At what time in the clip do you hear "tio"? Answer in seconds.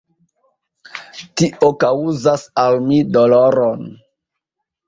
1.41-1.69